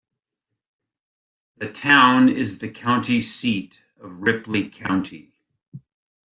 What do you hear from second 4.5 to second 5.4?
County.